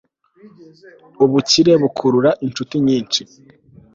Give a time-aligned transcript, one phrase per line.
[1.23, 3.21] ubukire bukurura incuti nyinshi